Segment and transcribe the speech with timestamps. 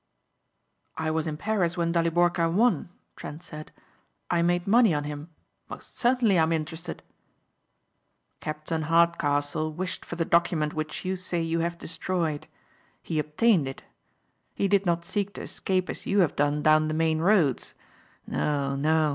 [0.97, 3.71] "I was in Paris when Daliborka won," Trent said.
[4.31, 5.29] "I made money on him.
[5.69, 7.03] Most certainly I'm interested."
[8.39, 12.47] "Captain Hardcastle wished for the document which you say you have destroyed.
[13.03, 13.83] He obtained it.
[14.55, 17.75] He did not seek to escape as you have done down the main roads.
[18.25, 18.75] No.
[18.75, 19.09] No.